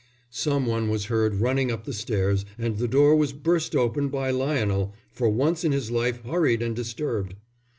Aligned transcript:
Some 0.33 0.65
one 0.65 0.89
was 0.89 1.05
heard 1.13 1.35
running 1.41 1.71
up 1.71 1.83
the 1.83 1.93
stairs 1.93 2.43
and 2.57 2.79
the 2.79 2.87
door 2.87 3.15
was 3.15 3.33
burst 3.33 3.75
open 3.75 4.09
by 4.09 4.31
Lionel, 4.31 4.95
for 5.11 5.29
once 5.29 5.63
in 5.63 5.71
his 5.73 5.91
life 5.91 6.23
hurried 6.23 6.63
and 6.63 6.75
disturbed. 6.75 7.35